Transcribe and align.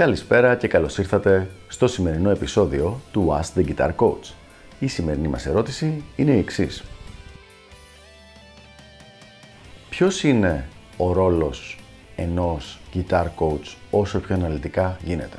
Καλησπέρα 0.00 0.56
και 0.56 0.68
καλώς 0.68 0.98
ήρθατε 0.98 1.48
στο 1.68 1.86
σημερινό 1.86 2.30
επεισόδιο 2.30 3.00
του 3.12 3.40
Ask 3.40 3.58
the 3.58 3.64
Guitar 3.68 3.90
Coach. 3.96 4.32
Η 4.78 4.86
σημερινή 4.86 5.28
μας 5.28 5.46
ερώτηση 5.46 6.04
είναι 6.16 6.30
η 6.30 6.38
εξής. 6.38 6.82
Ποιος 9.90 10.22
είναι 10.22 10.68
ο 10.96 11.12
ρόλος 11.12 11.78
ενός 12.16 12.78
guitar 12.94 13.24
coach 13.38 13.74
όσο 13.90 14.18
πιο 14.18 14.34
αναλυτικά 14.34 14.96
γίνεται; 15.04 15.36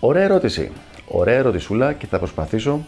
Ωραία 0.00 0.22
ερώτηση. 0.22 0.70
Ωραία 1.08 1.36
ερωτησούλα 1.36 1.92
και 1.92 2.06
θα 2.06 2.18
προσπαθήσω 2.18 2.84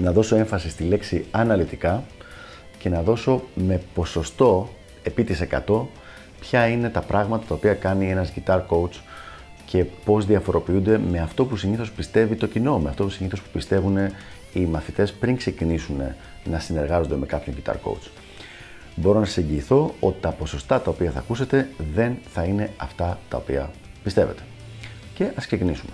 να 0.00 0.12
δώσω 0.12 0.36
έμφαση 0.36 0.70
στη 0.70 0.84
λέξη 0.84 1.24
αναλυτικά 1.30 2.04
και 2.78 2.88
να 2.88 3.02
δώσω 3.02 3.42
με 3.54 3.80
ποσοστό 3.94 4.68
επί 5.02 5.24
της 5.24 5.42
100 5.66 5.86
ποια 6.40 6.66
είναι 6.66 6.88
τα 6.88 7.00
πράγματα 7.00 7.46
τα 7.46 7.54
οποία 7.54 7.74
κάνει 7.74 8.10
ένας 8.10 8.32
guitar 8.36 8.60
coach 8.68 9.00
και 9.66 9.84
πώς 9.84 10.26
διαφοροποιούνται 10.26 10.98
με 10.98 11.18
αυτό 11.18 11.44
που 11.44 11.56
συνήθως 11.56 11.92
πιστεύει 11.92 12.36
το 12.36 12.46
κοινό, 12.46 12.78
με 12.78 12.88
αυτό 12.88 13.04
που 13.04 13.10
συνήθως 13.10 13.40
που 13.40 13.48
πιστεύουν 13.52 13.96
οι 14.52 14.60
μαθητές 14.60 15.12
πριν 15.12 15.36
ξεκινήσουν 15.36 16.00
να 16.44 16.58
συνεργάζονται 16.58 17.16
με 17.16 17.26
κάποιον 17.26 17.56
guitar 17.56 17.74
coach. 17.74 18.08
Μπορώ 18.96 19.18
να 19.18 19.24
σας 19.24 19.36
εγγυηθώ 19.36 19.94
ότι 20.00 20.20
τα 20.20 20.30
ποσοστά 20.30 20.80
τα 20.80 20.90
οποία 20.90 21.10
θα 21.10 21.18
ακούσετε 21.18 21.68
δεν 21.94 22.16
θα 22.32 22.44
είναι 22.44 22.70
αυτά 22.76 23.18
τα 23.28 23.36
οποία 23.36 23.70
πιστεύετε. 24.02 24.42
Και 25.14 25.30
ας 25.34 25.46
ξεκινήσουμε. 25.46 25.92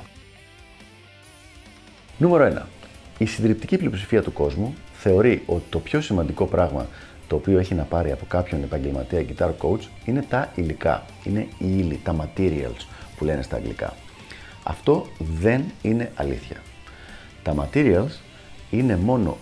Νούμερο 2.18 2.44
1. 2.44 2.79
Η 3.20 3.26
συντριπτική 3.26 3.76
πλειοψηφία 3.76 4.22
του 4.22 4.32
κόσμου 4.32 4.74
θεωρεί 4.92 5.42
ότι 5.46 5.62
το 5.70 5.78
πιο 5.78 6.00
σημαντικό 6.00 6.46
πράγμα 6.46 6.86
το 7.28 7.36
οποίο 7.36 7.58
έχει 7.58 7.74
να 7.74 7.82
πάρει 7.82 8.10
από 8.10 8.24
κάποιον 8.28 8.62
επαγγελματία 8.62 9.24
guitar 9.28 9.50
coach 9.60 9.80
είναι 10.04 10.24
τα 10.28 10.52
υλικά, 10.54 11.04
είναι 11.24 11.40
οι 11.40 11.78
ύλη, 11.78 12.00
τα 12.04 12.16
materials 12.16 12.86
που 13.16 13.24
λένε 13.24 13.42
στα 13.42 13.56
αγγλικά. 13.56 13.94
Αυτό 14.62 15.06
δεν 15.18 15.64
είναι 15.82 16.12
αλήθεια. 16.14 16.56
Τα 17.42 17.54
materials 17.54 18.18
είναι 18.70 18.96
μόνο 18.96 19.36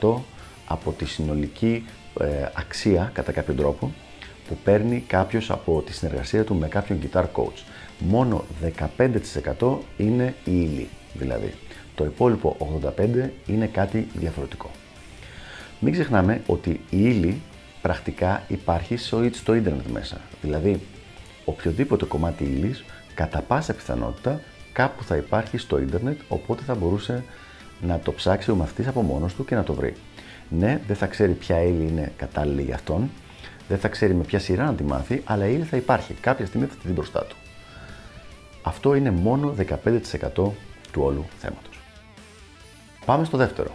15% 0.00 0.14
από 0.66 0.92
τη 0.92 1.04
συνολική 1.04 1.84
ε, 2.20 2.26
αξία 2.54 3.10
κατά 3.14 3.32
κάποιο 3.32 3.54
τρόπο 3.54 3.92
που 4.48 4.56
παίρνει 4.64 5.04
κάποιος 5.06 5.50
από 5.50 5.82
τη 5.86 5.92
συνεργασία 5.92 6.44
του 6.44 6.54
με 6.54 6.68
κάποιον 6.68 6.98
guitar 7.02 7.24
coach. 7.34 7.62
Μόνο 7.98 8.44
15% 9.58 9.76
είναι 9.96 10.34
η 10.44 10.60
ύλη 10.60 10.88
δηλαδή. 11.12 11.54
Το 11.94 12.04
υπόλοιπο 12.04 12.80
85% 12.96 13.28
είναι 13.46 13.66
κάτι 13.66 14.08
διαφορετικό. 14.14 14.70
Μην 15.80 15.92
ξεχνάμε 15.92 16.42
ότι 16.46 16.70
η 16.70 16.80
ύλη 16.90 17.40
πρακτικά 17.82 18.42
υπάρχει 18.48 18.96
στο 19.32 19.54
ίντερνετ 19.54 19.86
μέσα. 19.86 20.20
Δηλαδή, 20.42 20.80
οποιοδήποτε 21.44 22.04
κομμάτι 22.04 22.44
ύλης, 22.44 22.84
κατά 23.14 23.40
πάσα 23.40 23.74
πιθανότητα, 23.74 24.40
κάπου 24.72 25.04
θα 25.04 25.16
υπάρχει 25.16 25.58
στο 25.58 25.78
ίντερνετ, 25.78 26.20
οπότε 26.28 26.62
θα 26.62 26.74
μπορούσε 26.74 27.24
να 27.80 27.98
το 27.98 28.12
ψάξει 28.12 28.50
ο 28.50 28.54
μαθητής 28.54 28.86
από 28.86 29.02
μόνος 29.02 29.34
του 29.34 29.44
και 29.44 29.54
να 29.54 29.62
το 29.62 29.74
βρει. 29.74 29.94
Ναι, 30.48 30.80
δεν 30.86 30.96
θα 30.96 31.06
ξέρει 31.06 31.32
ποια 31.32 31.62
ύλη 31.62 31.86
είναι 31.88 32.12
κατάλληλη 32.16 32.62
για 32.62 32.74
αυτόν, 32.74 33.10
δεν 33.68 33.78
θα 33.78 33.88
ξέρει 33.88 34.14
με 34.14 34.24
ποια 34.24 34.38
σειρά 34.38 34.64
να 34.64 34.74
τη 34.74 34.82
μάθει, 34.82 35.22
αλλά 35.24 35.46
η 35.46 35.52
ύλη 35.54 35.64
θα 35.64 35.76
υπάρχει. 35.76 36.14
Κάποια 36.14 36.46
στιγμή 36.46 36.66
θα 36.66 36.74
τη 36.74 36.86
δει 36.86 36.92
μπροστά 36.92 37.24
του. 37.24 37.36
Αυτό 38.62 38.94
είναι 38.94 39.10
μόνο 39.10 39.54
15% 40.34 40.50
του 40.92 41.02
όλου 41.02 41.24
θέματος. 41.38 41.80
Πάμε 43.04 43.24
στο 43.24 43.36
δεύτερο 43.36 43.70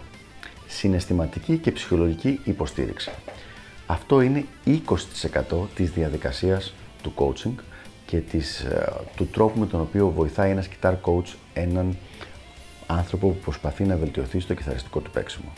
συναισθηματική 0.67 1.57
και 1.57 1.71
ψυχολογική 1.71 2.39
υποστήριξη. 2.43 3.11
Αυτό 3.85 4.21
είναι 4.21 4.45
20% 4.65 5.67
της 5.75 5.91
διαδικασίας 5.91 6.73
του 7.01 7.13
coaching 7.15 7.63
και 8.05 8.17
της, 8.17 8.59
ε, 8.59 8.93
του 9.15 9.27
τρόπου 9.27 9.59
με 9.59 9.65
τον 9.65 9.81
οποίο 9.81 10.09
βοηθάει 10.09 10.51
ένας 10.51 10.67
guitar 10.67 10.93
coach 11.01 11.33
έναν 11.53 11.97
άνθρωπο 12.87 13.27
που 13.27 13.39
προσπαθεί 13.39 13.83
να 13.83 13.95
βελτιωθεί 13.95 14.39
στο 14.39 14.53
κιθαριστικό 14.53 14.99
του 14.99 15.11
παίξιμο. 15.11 15.53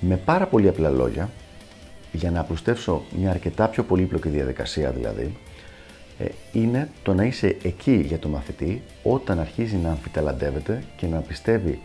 Με 0.00 0.16
πάρα 0.16 0.46
πολύ 0.46 0.68
απλά 0.68 0.90
λόγια, 0.90 1.30
για 2.12 2.30
να 2.30 2.40
απλουστεύσω 2.40 3.02
μια 3.18 3.30
αρκετά 3.30 3.68
πιο 3.68 3.82
πολύπλοκη 3.82 4.28
διαδικασία 4.28 4.90
δηλαδή, 4.90 5.22
ε, 5.22 5.51
είναι 6.52 6.88
το 7.02 7.14
να 7.14 7.24
είσαι 7.24 7.56
εκεί 7.62 8.04
για 8.06 8.18
το 8.18 8.28
μαθητή 8.28 8.82
όταν 9.02 9.40
αρχίζει 9.40 9.76
να 9.76 9.90
αμφιταλαντεύεται 9.90 10.82
και 10.96 11.06
να 11.06 11.18
πιστεύει 11.18 11.80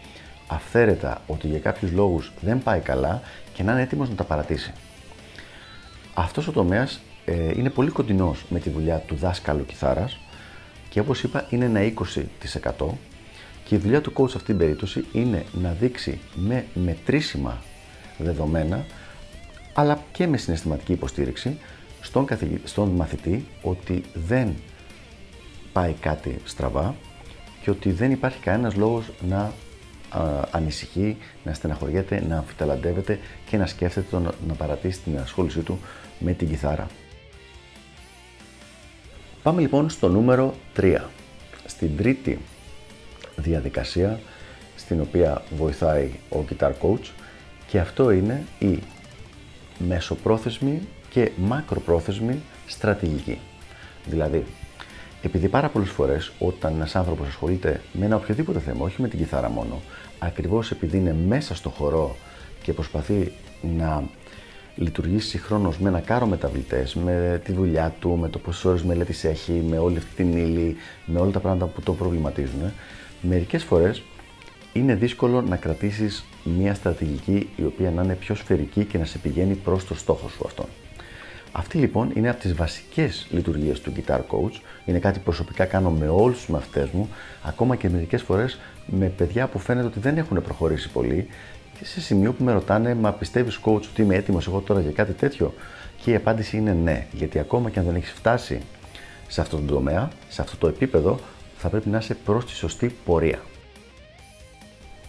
αυθαίρετα 0.47 1.21
ότι 1.27 1.47
για 1.47 1.59
κάποιους 1.59 1.91
λόγους 1.91 2.31
δεν 2.41 2.63
πάει 2.63 2.79
καλά 2.79 3.21
και 3.53 3.63
να 3.63 3.71
είναι 3.71 3.81
έτοιμος 3.81 4.09
να 4.09 4.15
τα 4.15 4.23
παρατήσει. 4.23 4.73
Αυτός 6.13 6.47
ο 6.47 6.51
τομέας 6.51 6.99
ε, 7.25 7.51
είναι 7.57 7.69
πολύ 7.69 7.89
κοντινός 7.89 8.45
με 8.49 8.59
τη 8.59 8.69
δουλειά 8.69 8.97
του 8.97 9.15
δάσκαλου 9.15 9.65
κιθάρας 9.65 10.19
και 10.89 10.99
όπως 10.99 11.23
είπα 11.23 11.45
είναι 11.49 11.65
ένα 11.65 11.79
20% 12.79 12.85
και 13.63 13.75
η 13.75 13.77
δουλειά 13.77 14.01
του 14.01 14.13
coach 14.13 14.29
σε 14.29 14.37
αυτήν 14.37 14.45
την 14.45 14.57
περίπτωση 14.57 15.05
είναι 15.11 15.45
να 15.51 15.71
δείξει 15.71 16.19
με 16.35 16.65
μετρήσιμα 16.73 17.61
δεδομένα 18.17 18.85
αλλά 19.73 20.03
και 20.11 20.27
με 20.27 20.37
συναισθηματική 20.37 20.91
υποστήριξη 20.91 21.57
στον, 22.07 22.27
στον 22.63 22.89
μαθητή 22.89 23.45
ότι 23.61 24.03
δεν 24.13 24.55
πάει 25.73 25.93
κάτι 25.93 26.35
στραβά 26.43 26.95
και 27.61 27.69
ότι 27.69 27.91
δεν 27.91 28.11
υπάρχει 28.11 28.39
κανένας 28.39 28.75
λόγος 28.75 29.09
να 29.27 29.53
ανησυχεί, 30.51 31.17
να 31.43 31.53
στεναχωριέται, 31.53 32.23
να 32.27 32.37
αμφιταλαντεύεται 32.37 33.19
και 33.49 33.57
να 33.57 33.65
σκέφτεται 33.65 34.07
το 34.11 34.19
να 34.47 34.53
παρατήσει 34.53 34.99
την 34.99 35.19
ασχόλησή 35.19 35.59
του 35.59 35.79
με 36.19 36.33
την 36.33 36.49
κιθάρα. 36.49 36.87
Πάμε 39.43 39.61
λοιπόν 39.61 39.89
στο 39.89 40.09
νούμερο 40.09 40.53
3. 40.77 41.01
Στην 41.65 41.97
τρίτη 41.97 42.39
διαδικασία 43.35 44.19
στην 44.75 45.01
οποία 45.01 45.41
βοηθάει 45.57 46.11
ο 46.29 46.37
guitar 46.49 46.71
coach 46.81 47.11
και 47.67 47.79
αυτό 47.79 48.11
είναι 48.11 48.43
η 48.59 48.79
μεσοπρόθεσμη 49.87 50.81
και 51.17 51.31
μακροπρόθεσμη 51.37 52.41
στρατηγική. 52.67 53.39
Δηλαδή, 54.05 54.45
επειδή 55.21 55.47
πάρα 55.47 55.69
πολλές 55.69 55.89
φορές 55.89 56.31
όταν 56.39 56.73
ένας 56.73 56.95
άνθρωπος 56.95 57.27
ασχολείται 57.27 57.81
με 57.93 58.05
ένα 58.05 58.15
οποιοδήποτε 58.15 58.59
θέμα, 58.59 58.85
όχι 58.85 59.01
με 59.01 59.07
την 59.07 59.19
κιθάρα 59.19 59.49
μόνο, 59.49 59.81
ακριβώς 60.19 60.71
επειδή 60.71 60.97
είναι 60.97 61.15
μέσα 61.27 61.55
στο 61.55 61.69
χορό 61.69 62.15
και 62.61 62.73
προσπαθεί 62.73 63.31
να 63.77 64.03
λειτουργήσει 64.75 65.27
συγχρόνω 65.27 65.73
με 65.79 65.89
ένα 65.89 65.99
κάρο 65.99 66.25
μεταβλητές, 66.25 66.95
με 66.95 67.41
τη 67.43 67.51
δουλειά 67.51 67.95
του, 67.99 68.17
με 68.17 68.29
το 68.29 68.39
πόσες 68.39 68.65
ώρες 68.65 68.83
μελέτης 68.83 69.23
έχει, 69.23 69.51
με 69.51 69.77
όλη 69.77 69.97
αυτή 69.97 70.15
την 70.15 70.37
ύλη, 70.37 70.75
με 71.05 71.19
όλα 71.19 71.31
τα 71.31 71.39
πράγματα 71.39 71.65
που 71.65 71.81
το 71.81 71.93
προβληματίζουν, 71.93 72.71
μερικές 73.21 73.63
φορές 73.63 74.03
είναι 74.73 74.95
δύσκολο 74.95 75.41
να 75.41 75.55
κρατήσεις 75.55 76.25
μια 76.43 76.73
στρατηγική 76.73 77.49
η 77.55 77.63
οποία 77.63 77.91
να 77.91 78.03
είναι 78.03 78.15
πιο 78.15 78.35
σφαιρική 78.35 78.85
και 78.85 78.97
να 78.97 79.05
σε 79.05 79.17
πηγαίνει 79.17 79.53
προς 79.53 79.85
το 79.85 79.95
στόχο 79.95 80.29
σου 80.29 80.43
αυτόν. 80.45 80.65
Αυτή 81.57 81.77
λοιπόν 81.77 82.11
είναι 82.15 82.29
από 82.29 82.39
τις 82.39 82.55
βασικές 82.55 83.27
λειτουργίες 83.29 83.81
του 83.81 83.93
Guitar 83.95 84.19
Coach. 84.19 84.61
Είναι 84.85 84.99
κάτι 84.99 85.17
που 85.17 85.23
προσωπικά 85.23 85.65
κάνω 85.65 85.89
με 85.89 86.07
όλους 86.07 86.37
τους 86.37 86.47
μαθητές 86.47 86.89
μου, 86.89 87.09
ακόμα 87.43 87.75
και 87.75 87.89
μερικές 87.89 88.21
φορές 88.21 88.59
με 88.85 89.05
παιδιά 89.05 89.47
που 89.47 89.59
φαίνεται 89.59 89.85
ότι 89.85 89.99
δεν 89.99 90.17
έχουν 90.17 90.41
προχωρήσει 90.41 90.89
πολύ 90.89 91.27
και 91.77 91.85
σε 91.85 92.01
σημείο 92.01 92.33
που 92.33 92.43
με 92.43 92.51
ρωτάνε, 92.51 92.95
Μα 92.95 93.11
πιστεύεις, 93.11 93.59
coach, 93.63 93.81
ότι 93.91 94.01
είμαι 94.01 94.15
έτοιμος 94.15 94.47
εγώ 94.47 94.59
τώρα 94.59 94.79
για 94.79 94.91
κάτι 94.91 95.13
τέτοιο; 95.13 95.53
Και 96.01 96.11
η 96.11 96.15
απάντηση 96.15 96.57
είναι 96.57 96.73
ναι, 96.73 97.07
γιατί 97.11 97.39
ακόμα 97.39 97.69
και 97.69 97.79
αν 97.79 97.85
δεν 97.85 97.95
έχεις 97.95 98.11
φτάσει 98.11 98.61
σε 99.27 99.41
αυτό 99.41 99.57
το 99.57 99.73
τομέα, 99.73 100.09
σε 100.29 100.41
αυτό 100.41 100.57
το 100.57 100.67
επίπεδο, 100.67 101.19
θα 101.57 101.69
πρέπει 101.69 101.89
να 101.89 101.97
είσαι 101.97 102.15
προς 102.25 102.45
τη 102.45 102.51
σωστή 102.51 102.95
πορεία. 103.05 103.39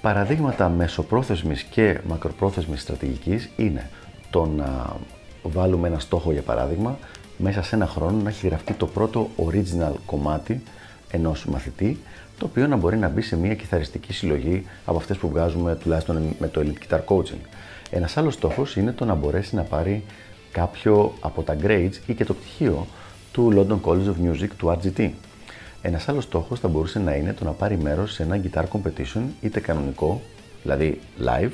Παραδείγματα 0.00 0.68
μεσοπρόθεσμης 0.68 1.62
και 1.62 2.00
μακροπρόθεσμης 2.06 2.80
στρατηγικής 2.80 3.50
είναι 3.56 3.90
το 4.30 4.46
να 4.46 4.96
βάλουμε 5.42 5.88
ένα 5.88 5.98
στόχο 5.98 6.32
για 6.32 6.42
παράδειγμα, 6.42 6.98
μέσα 7.36 7.62
σε 7.62 7.74
ένα 7.74 7.86
χρόνο 7.86 8.22
να 8.22 8.28
έχει 8.28 8.46
γραφτεί 8.46 8.72
το 8.72 8.86
πρώτο 8.86 9.30
original 9.46 9.92
κομμάτι 10.06 10.62
ενός 11.10 11.44
μαθητή, 11.44 11.98
το 12.38 12.44
οποίο 12.44 12.66
να 12.66 12.76
μπορεί 12.76 12.96
να 12.96 13.08
μπει 13.08 13.22
σε 13.22 13.36
μια 13.36 13.54
κιθαριστική 13.54 14.12
συλλογή 14.12 14.66
από 14.84 14.98
αυτές 14.98 15.16
που 15.16 15.28
βγάζουμε 15.28 15.76
τουλάχιστον 15.76 16.34
με 16.38 16.48
το 16.48 16.60
Elite 16.64 16.92
Guitar 16.92 17.00
Coaching. 17.04 17.40
Ένας 17.90 18.16
άλλος 18.16 18.34
στόχος 18.34 18.76
είναι 18.76 18.92
το 18.92 19.04
να 19.04 19.14
μπορέσει 19.14 19.54
να 19.54 19.62
πάρει 19.62 20.04
κάποιο 20.52 21.12
από 21.20 21.42
τα 21.42 21.56
grades 21.62 21.92
ή 22.06 22.14
και 22.14 22.24
το 22.24 22.34
πτυχίο 22.34 22.86
του 23.32 23.52
London 23.56 23.90
College 23.90 24.06
of 24.06 24.30
Music 24.30 24.48
του 24.56 24.78
RGT. 24.82 25.10
Ένας 25.82 26.08
άλλος 26.08 26.24
στόχος 26.24 26.60
θα 26.60 26.68
μπορούσε 26.68 26.98
να 26.98 27.14
είναι 27.14 27.32
το 27.32 27.44
να 27.44 27.50
πάρει 27.50 27.76
μέρος 27.76 28.12
σε 28.12 28.22
ένα 28.22 28.40
guitar 28.42 28.62
competition 28.62 29.22
είτε 29.40 29.60
κανονικό, 29.60 30.20
δηλαδή 30.62 31.00
live, 31.24 31.50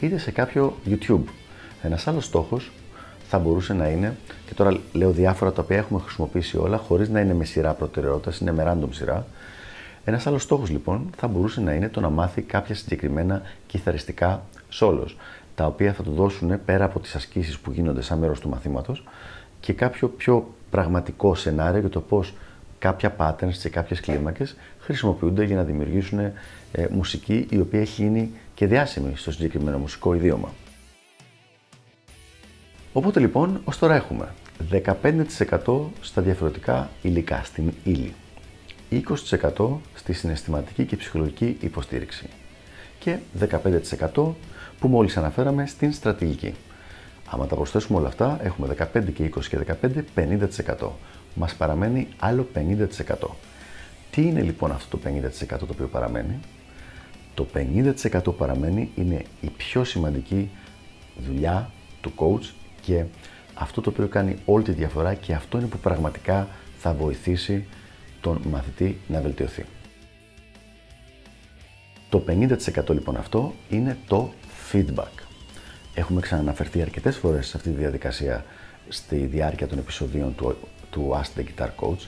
είτε 0.00 0.18
σε 0.18 0.30
κάποιο 0.30 0.76
YouTube. 0.86 1.24
Ένας 1.82 2.06
άλλος 2.06 2.24
στόχος 2.24 2.70
θα 3.28 3.38
μπορούσε 3.38 3.72
να 3.72 3.88
είναι, 3.88 4.16
και 4.46 4.54
τώρα 4.54 4.76
λέω 4.92 5.10
διάφορα 5.10 5.52
τα 5.52 5.62
οποία 5.62 5.76
έχουμε 5.76 6.00
χρησιμοποιήσει 6.00 6.58
όλα, 6.58 6.76
χωρίς 6.76 7.08
να 7.08 7.20
είναι 7.20 7.34
με 7.34 7.44
σειρά 7.44 7.72
προτεραιότητας, 7.72 8.38
είναι 8.38 8.52
με 8.52 8.64
random 8.66 8.88
σειρά. 8.90 9.26
Ένας 10.04 10.26
άλλος 10.26 10.42
στόχος 10.42 10.70
λοιπόν 10.70 11.10
θα 11.16 11.28
μπορούσε 11.28 11.60
να 11.60 11.72
είναι 11.72 11.88
το 11.88 12.00
να 12.00 12.10
μάθει 12.10 12.42
κάποια 12.42 12.74
συγκεκριμένα 12.74 13.42
κιθαριστικά 13.66 14.42
solos, 14.80 15.14
τα 15.54 15.66
οποία 15.66 15.92
θα 15.92 16.02
του 16.02 16.12
δώσουν 16.12 16.64
πέρα 16.64 16.84
από 16.84 17.00
τις 17.00 17.14
ασκήσεις 17.14 17.58
που 17.58 17.70
γίνονται 17.72 18.02
σαν 18.02 18.18
μέρος 18.18 18.40
του 18.40 18.48
μαθήματος 18.48 19.04
και 19.60 19.72
κάποιο 19.72 20.08
πιο 20.08 20.54
πραγματικό 20.70 21.34
σενάριο 21.34 21.80
για 21.80 21.88
το 21.88 22.00
πώς 22.00 22.34
κάποια 22.78 23.16
patterns 23.18 23.52
σε 23.52 23.68
κάποιες 23.68 24.00
κλίμακες 24.00 24.56
χρησιμοποιούνται 24.80 25.44
για 25.44 25.56
να 25.56 25.62
δημιουργήσουν 25.62 26.18
ε, 26.18 26.32
μουσική 26.90 27.46
η 27.50 27.60
οποία 27.60 27.80
έχει 27.80 28.02
γίνει 28.02 28.30
και 28.54 28.66
διάσημη 28.66 29.12
στο 29.16 29.32
συγκεκριμένο 29.32 29.78
μουσικό 29.78 30.14
ιδίωμα. 30.14 30.48
Οπότε 32.98 33.20
λοιπόν, 33.20 33.60
ως 33.64 33.78
τώρα 33.78 33.94
έχουμε 33.94 34.34
15% 34.70 35.80
στα 36.00 36.22
διαφορετικά 36.22 36.90
υλικά, 37.02 37.42
στην 37.44 37.72
ύλη, 37.84 38.14
20% 38.90 39.66
στη 39.94 40.12
συναισθηματική 40.12 40.84
και 40.84 40.96
ψυχολογική 40.96 41.56
υποστήριξη 41.60 42.28
και 42.98 43.16
15% 44.14 44.32
που 44.80 44.88
μόλις 44.88 45.16
αναφέραμε 45.16 45.66
στην 45.66 45.92
στρατηγική. 45.92 46.54
Άμα 47.26 47.46
τα 47.46 47.54
προσθέσουμε 47.54 47.98
όλα 47.98 48.08
αυτά, 48.08 48.38
έχουμε 48.42 48.76
15 48.94 49.12
και 49.14 49.32
20 49.36 49.44
και 49.44 49.58
15, 50.14 50.38
50%. 50.78 50.88
Μας 51.34 51.54
παραμένει 51.54 52.08
άλλο 52.18 52.48
50%. 52.54 52.66
Τι 54.10 54.22
είναι 54.22 54.42
λοιπόν 54.42 54.70
αυτό 54.70 54.96
το 54.96 55.08
50% 55.44 55.58
το 55.58 55.66
οποίο 55.70 55.86
παραμένει; 55.86 56.38
Το 57.34 57.46
50% 57.54 58.22
που 58.24 58.34
παραμένει 58.34 58.90
είναι 58.94 59.22
η 59.40 59.48
πιο 59.56 59.84
σημαντική 59.84 60.50
δουλειά 61.26 61.70
του 62.00 62.12
coach 62.16 62.52
και 62.88 63.04
αυτό 63.54 63.80
το 63.80 63.90
οποίο 63.90 64.08
κάνει 64.08 64.36
όλη 64.44 64.64
τη 64.64 64.72
διαφορά 64.72 65.14
και 65.14 65.34
αυτό 65.34 65.58
είναι 65.58 65.66
που 65.66 65.78
πραγματικά 65.78 66.48
θα 66.78 66.92
βοηθήσει 66.92 67.66
τον 68.20 68.40
μαθητή 68.50 68.98
να 69.08 69.20
βελτιωθεί. 69.20 69.64
Το 72.08 72.24
50% 72.28 72.88
λοιπόν 72.88 73.16
αυτό 73.16 73.54
είναι 73.68 73.96
το 74.06 74.32
feedback. 74.72 75.22
Έχουμε 75.94 76.20
ξαναναφερθεί 76.20 76.82
αρκετές 76.82 77.16
φορές 77.16 77.46
σε 77.46 77.56
αυτή 77.56 77.70
τη 77.70 77.76
διαδικασία 77.76 78.44
στη 78.88 79.16
διάρκεια 79.16 79.66
των 79.66 79.78
επεισοδίων 79.78 80.34
του, 80.34 80.56
του 80.90 81.10
Ask 81.14 81.40
the 81.40 81.44
Guitar 81.44 81.68
Coach. 81.80 82.06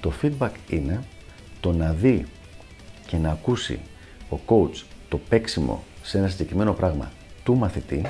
Το 0.00 0.12
feedback 0.22 0.52
είναι 0.68 1.02
το 1.60 1.72
να 1.72 1.92
δει 1.92 2.26
και 3.06 3.16
να 3.16 3.30
ακούσει 3.30 3.80
ο 4.30 4.38
coach 4.46 4.82
το 5.08 5.18
παίξιμο 5.28 5.84
σε 6.02 6.18
ένα 6.18 6.28
συγκεκριμένο 6.28 6.72
πράγμα 6.72 7.12
του 7.44 7.56
μαθητή 7.56 8.02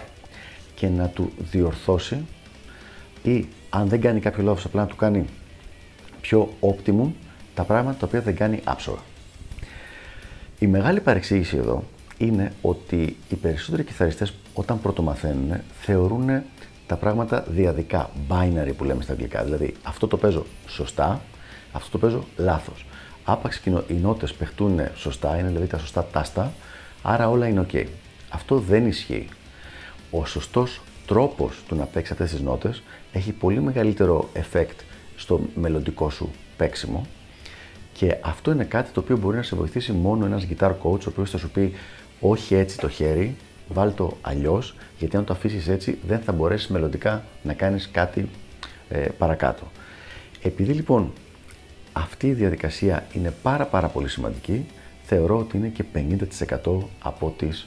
και 0.81 0.89
να 0.89 1.09
του 1.09 1.33
διορθώσει 1.39 2.25
ή 3.23 3.47
αν 3.71 3.89
δεν 3.89 4.01
κάνει 4.01 4.21
κάποιο 4.21 4.43
λάθος 4.43 4.65
απλά 4.65 4.81
να 4.81 4.87
του 4.87 4.97
κάνει 4.97 5.25
πιο 6.21 6.53
optimum 6.61 7.11
τα 7.55 7.63
πράγματα 7.63 7.99
τα 7.99 8.07
οποία 8.07 8.21
δεν 8.21 8.37
κάνει 8.37 8.61
άψογα. 8.65 8.99
Η 10.59 10.67
μεγάλη 10.67 11.01
παρεξήγηση 11.01 11.57
εδώ 11.57 11.85
είναι 12.19 12.53
ότι 12.63 13.17
οι 13.29 13.35
περισσότεροι 13.35 13.85
κιθαριστές 13.85 14.35
όταν 14.55 14.81
πρωτομαθαίνουν 14.81 15.61
θεωρούν 15.81 16.43
τα 16.87 16.97
πράγματα 16.97 17.45
διαδικά, 17.49 18.11
binary 18.29 18.73
που 18.77 18.85
λέμε 18.85 19.03
στα 19.03 19.13
αγγλικά. 19.13 19.45
Δηλαδή 19.45 19.75
αυτό 19.83 20.07
το 20.07 20.17
παίζω 20.17 20.47
σωστά, 20.67 21.21
αυτό 21.73 21.91
το 21.91 21.99
παίζω 21.99 22.25
λάθος. 22.37 22.87
Άπαξ 23.25 23.59
και 23.59 23.71
οι 23.71 23.95
νότες 23.95 24.33
παιχτούν 24.33 24.81
σωστά, 24.95 25.39
είναι 25.39 25.49
δηλαδή 25.49 25.67
τα 25.67 25.79
σωστά 25.79 26.07
τάστα, 26.13 26.53
άρα 27.03 27.29
όλα 27.29 27.49
είναι 27.49 27.67
ok. 27.73 27.85
Αυτό 28.29 28.59
δεν 28.59 28.87
ισχύει. 28.87 29.29
Ο 30.11 30.27
σωστός 30.27 30.81
τρόπος 31.07 31.63
του 31.69 31.75
να 31.75 31.85
παίξεις 31.85 32.13
αυτές 32.13 32.31
τις 32.31 32.41
νότες 32.41 32.83
έχει 33.13 33.33
πολύ 33.33 33.61
μεγαλύτερο 33.61 34.29
effect 34.35 34.77
στο 35.17 35.41
μελλοντικό 35.55 36.11
σου 36.11 36.31
παίξιμο 36.57 37.07
και 37.93 38.17
αυτό 38.21 38.51
είναι 38.53 38.65
κάτι 38.65 38.91
το 38.91 39.01
οποίο 39.01 39.17
μπορεί 39.17 39.37
να 39.37 39.43
σε 39.43 39.57
βοηθήσει 39.57 39.93
μόνο 39.93 40.25
ένας 40.25 40.47
guitar 40.51 40.71
coach 40.71 41.01
ο 41.01 41.09
οποίος 41.09 41.31
θα 41.31 41.39
σου 41.39 41.51
πει 41.51 41.73
όχι 42.21 42.55
έτσι 42.55 42.79
το 42.79 42.89
χέρι, 42.89 43.37
βάλ 43.69 43.95
το 43.95 44.17
αλλιώς, 44.21 44.75
γιατί 44.99 45.17
αν 45.17 45.25
το 45.25 45.33
αφήσεις 45.33 45.69
έτσι 45.69 45.99
δεν 46.07 46.21
θα 46.21 46.33
μπορέσεις 46.33 46.69
μελλοντικά 46.69 47.25
να 47.43 47.53
κάνεις 47.53 47.89
κάτι 47.93 48.29
ε, 48.89 48.99
παρακάτω. 48.99 49.71
Επειδή 50.43 50.73
λοιπόν 50.73 51.13
αυτή 51.93 52.27
η 52.27 52.33
διαδικασία 52.33 53.07
είναι 53.13 53.35
πάρα 53.43 53.65
πάρα 53.65 53.89
πολύ 53.89 54.09
σημαντική, 54.09 54.67
θεωρώ 55.05 55.39
ότι 55.39 55.57
είναι 55.57 55.69
και 55.69 55.85
50% 56.65 56.79
από 57.03 57.35
τις, 57.37 57.67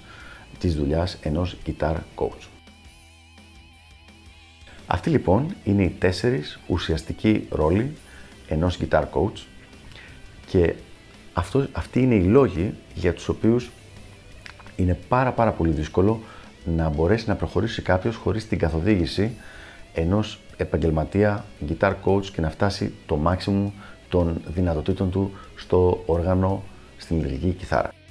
της 0.63 0.75
δουλειάς 0.75 1.17
ενός 1.21 1.55
guitar 1.65 1.95
coach. 2.15 2.47
Αυτή 4.87 5.09
λοιπόν 5.09 5.55
είναι 5.63 5.83
οι 5.83 5.95
τέσσερις 5.99 6.59
ουσιαστικοί 6.67 7.47
ρόλοι 7.49 7.91
ενός 8.47 8.79
guitar 8.81 9.03
coach 9.13 9.41
και 10.45 10.73
αυτό, 11.33 11.67
αυτοί 11.71 12.01
είναι 12.01 12.15
οι 12.15 12.23
λόγοι 12.23 12.73
για 12.93 13.13
τους 13.13 13.27
οποίους 13.27 13.69
είναι 14.75 14.99
πάρα 15.07 15.31
πάρα 15.31 15.51
πολύ 15.51 15.71
δύσκολο 15.71 16.21
να 16.65 16.89
μπορέσει 16.89 17.27
να 17.27 17.35
προχωρήσει 17.35 17.81
κάποιος 17.81 18.15
χωρίς 18.15 18.47
την 18.47 18.57
καθοδήγηση 18.57 19.31
ενός 19.93 20.39
επαγγελματία 20.57 21.45
guitar 21.67 21.93
coach 22.05 22.25
και 22.25 22.41
να 22.41 22.49
φτάσει 22.49 22.93
το 23.05 23.19
maximum 23.25 23.71
των 24.09 24.41
δυνατοτήτων 24.47 25.11
του 25.11 25.31
στο 25.55 26.03
όργανο 26.05 26.63
στην 26.97 27.17
ηλεκτρική 27.17 27.49
κιθάρα. 27.49 28.02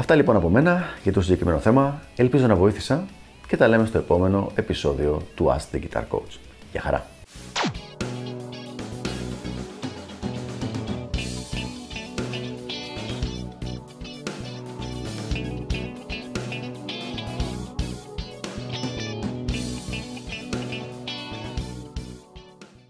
Αυτά 0.00 0.14
λοιπόν 0.14 0.36
από 0.36 0.48
μένα 0.48 0.84
για 1.02 1.12
το 1.12 1.22
συγκεκριμένο 1.22 1.58
θέμα. 1.58 2.00
Ελπίζω 2.16 2.46
να 2.46 2.54
βοήθησα 2.54 3.04
και 3.48 3.56
τα 3.56 3.68
λέμε 3.68 3.86
στο 3.86 3.98
επόμενο 3.98 4.50
επεισόδιο 4.54 5.22
του 5.34 5.56
Ask 5.56 5.76
the 5.76 5.80
Guitar 5.80 6.02
Coach. 6.10 6.38
Γεια 6.72 6.80
χαρά! 6.80 7.19